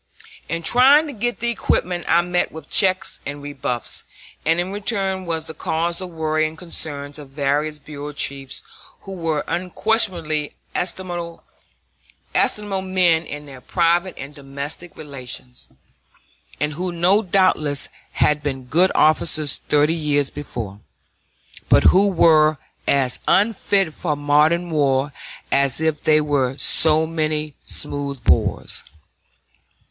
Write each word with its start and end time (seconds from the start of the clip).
In 0.49 0.63
trying 0.63 1.05
to 1.05 1.13
get 1.13 1.41
the 1.41 1.51
equipment 1.51 2.05
I 2.07 2.23
met 2.23 2.51
with 2.51 2.71
checks 2.71 3.19
and 3.23 3.39
rebuffs, 3.39 4.03
and 4.43 4.59
in 4.59 4.71
return 4.71 5.27
was 5.27 5.45
the 5.45 5.53
cause 5.53 6.01
of 6.01 6.09
worry 6.09 6.47
and 6.47 6.57
concern 6.57 7.13
to 7.13 7.25
various 7.25 7.77
bureau 7.77 8.11
chiefs 8.11 8.63
who 9.01 9.11
were 9.11 9.43
unquestionably 9.47 10.55
estimable 10.73 11.43
men 12.47 13.25
in 13.27 13.45
their 13.45 13.61
private 13.61 14.15
and 14.17 14.33
domestic 14.33 14.97
relations, 14.97 15.69
and 16.59 16.73
who 16.73 17.21
doubtless 17.21 17.87
had 18.13 18.41
been 18.41 18.65
good 18.65 18.91
officers 18.95 19.57
thirty 19.69 19.93
years 19.93 20.31
before, 20.31 20.79
but 21.69 21.83
who 21.83 22.07
were 22.07 22.57
as 22.87 23.19
unfit 23.27 23.93
for 23.93 24.15
modern 24.15 24.71
war 24.71 25.13
as 25.51 25.79
if 25.79 26.03
they 26.03 26.19
were 26.19 26.57
so 26.57 27.05
many 27.05 27.53
smooth 27.67 28.23
bores. 28.23 28.83